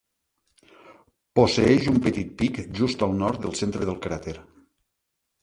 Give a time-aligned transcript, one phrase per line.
[1.39, 4.37] Posseeix un petit pic just al nord del centre del cràter.